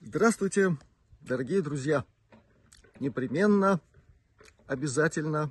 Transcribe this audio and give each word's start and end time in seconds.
Здравствуйте, 0.00 0.76
дорогие 1.22 1.60
друзья! 1.60 2.04
Непременно, 3.00 3.80
обязательно, 4.68 5.50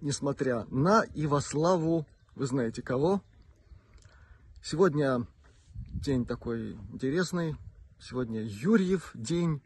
несмотря 0.00 0.64
на 0.64 1.02
и 1.14 1.28
во 1.28 1.40
славу, 1.40 2.04
вы 2.34 2.46
знаете 2.46 2.82
кого, 2.82 3.22
сегодня 4.64 5.28
день 5.94 6.26
такой 6.26 6.72
интересный, 6.92 7.54
сегодня 8.00 8.42
Юрьев 8.42 9.12
день. 9.14 9.62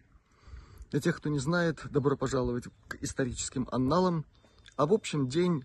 Для 0.90 1.00
тех, 1.00 1.16
кто 1.16 1.30
не 1.30 1.38
знает, 1.38 1.80
добро 1.90 2.14
пожаловать 2.14 2.64
к 2.88 2.96
историческим 3.02 3.66
анналам. 3.72 4.26
А 4.76 4.84
в 4.84 4.92
общем, 4.92 5.26
день, 5.26 5.64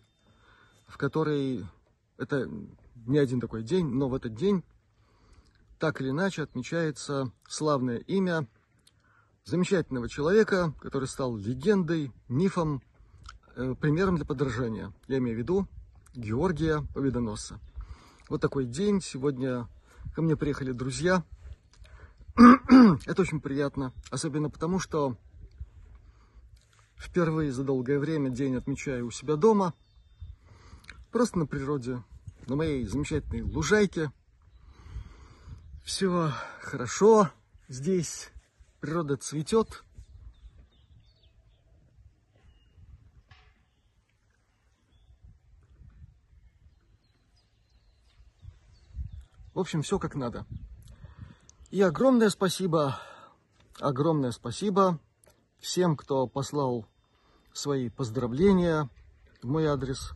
в 0.88 0.98
который, 0.98 1.66
это 2.18 2.50
не 3.05 3.18
один 3.18 3.41
такой 3.41 3.64
день, 3.64 3.88
но 3.88 4.07
в 4.07 4.16
этот 4.16 4.36
день 4.36 4.64
так 5.79 6.01
или 6.01 6.09
иначе 6.09 6.43
отмечается 6.43 7.31
славное 7.47 7.97
имя 7.97 8.47
замечательного 9.45 10.09
человека, 10.09 10.73
который 10.81 11.07
стал 11.07 11.37
легендой, 11.37 12.11
мифом, 12.27 12.81
э, 13.55 13.75
примером 13.79 14.18
для 14.18 14.25
подражания. 14.25 14.91
Я 15.07 15.19
имею 15.19 15.35
в 15.35 15.39
виду 15.39 15.68
Георгия 16.13 16.85
Победоносца. 16.93 17.59
Вот 18.29 18.41
такой 18.41 18.65
день. 18.65 19.01
Сегодня 19.01 19.68
ко 20.13 20.21
мне 20.21 20.35
приехали 20.35 20.71
друзья. 20.71 21.23
Это 23.05 23.21
очень 23.21 23.39
приятно, 23.39 23.93
особенно 24.09 24.49
потому, 24.49 24.79
что 24.79 25.15
впервые 26.97 27.51
за 27.51 27.63
долгое 27.63 27.99
время 27.99 28.29
день 28.29 28.55
отмечаю 28.55 29.07
у 29.07 29.11
себя 29.11 29.35
дома, 29.35 29.73
просто 31.11 31.37
на 31.39 31.46
природе, 31.46 32.03
на 32.47 32.55
моей 32.55 32.83
замечательной 32.85 33.44
лужайке– 33.44 34.11
все 35.88 36.33
хорошо 36.59 37.31
здесь, 37.69 38.30
природа 38.81 39.16
цветет. 39.16 39.85
В 49.53 49.59
общем, 49.59 49.81
все 49.81 49.97
как 49.97 50.15
надо. 50.15 50.45
И 51.71 51.81
огромное 51.81 52.30
спасибо, 52.31 52.99
огромное 53.80 54.31
спасибо 54.31 54.99
всем, 55.58 55.95
кто 55.95 56.27
послал 56.27 56.85
свои 57.53 57.89
поздравления 57.89 58.89
в 59.41 59.47
мой 59.47 59.67
адрес. 59.67 60.11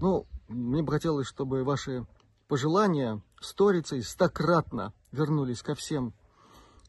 Ну, 0.00 0.26
мне 0.48 0.82
бы 0.82 0.90
хотелось, 0.90 1.26
чтобы 1.26 1.64
ваши 1.64 2.06
пожелания 2.48 3.20
сторицей 3.40 4.02
стократно 4.02 4.92
вернулись 5.12 5.62
ко 5.62 5.74
всем, 5.74 6.14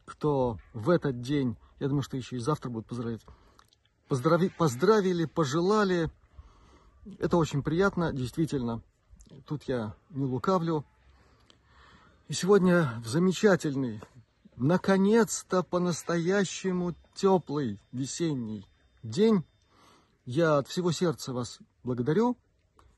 кто 0.05 0.57
в 0.73 0.89
этот 0.89 1.21
день, 1.21 1.57
я 1.79 1.87
думаю, 1.87 2.03
что 2.03 2.17
еще 2.17 2.37
и 2.37 2.39
завтра 2.39 2.69
будут 2.69 2.87
поздравить, 2.87 3.21
поздрави, 4.07 4.49
поздравили, 4.49 5.25
пожелали. 5.25 6.09
Это 7.19 7.37
очень 7.37 7.61
приятно, 7.61 8.13
действительно. 8.13 8.81
Тут 9.45 9.63
я 9.63 9.95
не 10.09 10.25
лукавлю. 10.25 10.85
И 12.27 12.33
сегодня 12.33 12.93
в 13.03 13.07
замечательный, 13.07 14.01
наконец-то 14.55 15.63
по-настоящему 15.63 16.95
теплый 17.13 17.79
весенний 17.91 18.65
день 19.03 19.43
я 20.25 20.57
от 20.57 20.67
всего 20.67 20.91
сердца 20.91 21.33
вас 21.33 21.59
благодарю 21.83 22.37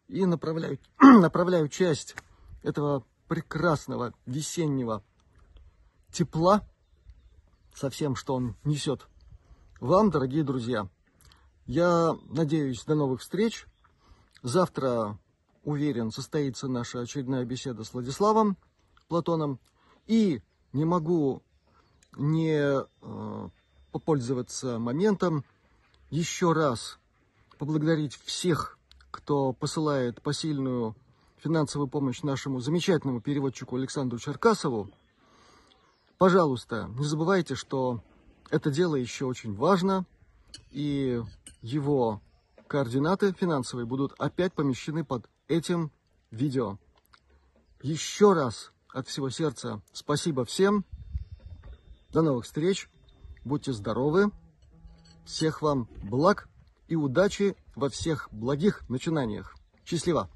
и 0.08 0.26
направляю, 0.26 0.80
направляю 1.00 1.70
часть 1.70 2.16
этого 2.64 3.06
прекрасного 3.30 4.14
весеннего 4.26 5.04
тепла 6.12 6.68
со 7.74 7.90
всем, 7.90 8.16
что 8.16 8.36
он 8.36 8.56
несет. 8.66 9.08
Вам, 9.80 10.10
дорогие 10.10 10.44
друзья, 10.44 10.90
я 11.66 12.18
надеюсь 12.26 12.84
до 12.84 12.96
новых 12.96 13.22
встреч. 13.22 13.68
Завтра, 14.42 15.18
уверен, 15.64 16.12
состоится 16.12 16.68
наша 16.68 17.02
очередная 17.02 17.46
беседа 17.46 17.84
с 17.84 17.94
Владиславом 17.94 18.58
Платоном. 19.08 19.60
И 20.08 20.42
не 20.74 20.86
могу 20.86 21.44
не 22.18 22.82
э, 22.82 23.50
попользоваться 23.92 24.80
моментом 24.80 25.46
еще 26.10 26.54
раз 26.54 26.98
поблагодарить 27.60 28.16
всех, 28.16 28.80
кто 29.12 29.54
посылает 29.54 30.20
посильную 30.24 30.96
финансовую 31.42 31.88
помощь 31.88 32.22
нашему 32.22 32.60
замечательному 32.60 33.22
переводчику 33.22 33.76
Александру 33.76 34.20
Черкасову, 34.20 34.90
пожалуйста, 36.18 36.90
не 36.98 37.06
забывайте, 37.06 37.56
что 37.56 38.02
это 38.50 38.72
дело 38.72 38.96
еще 38.96 39.26
очень 39.26 39.56
важно, 39.56 40.06
и 40.72 41.22
его 41.62 42.22
координаты 42.68 43.34
финансовые 43.34 43.86
будут 43.86 44.14
опять 44.18 44.54
помещены 44.54 45.04
под 45.04 45.30
этим 45.48 45.92
видео. 46.32 46.78
Еще 47.82 48.34
раз 48.34 48.72
от 48.94 49.08
всего 49.08 49.30
сердца 49.30 49.82
спасибо 49.94 50.46
всем. 50.46 50.86
До 52.12 52.22
новых 52.22 52.46
встреч. 52.46 52.90
Будьте 53.46 53.72
здоровы. 53.72 54.32
Всех 55.26 55.62
вам 55.62 55.88
благ 56.04 56.50
и 56.88 56.96
удачи 56.96 57.56
во 57.76 57.90
всех 57.90 58.30
благих 58.32 58.88
начинаниях. 58.90 59.56
Счастливо! 59.86 60.30